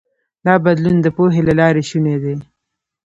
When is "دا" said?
0.45-0.53